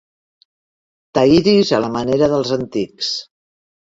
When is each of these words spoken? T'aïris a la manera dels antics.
T'aïris 1.17 1.73
a 1.79 1.83
la 1.85 1.91
manera 1.97 2.31
dels 2.33 2.53
antics. 2.57 3.13